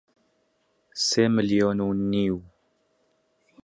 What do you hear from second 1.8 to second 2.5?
و نیو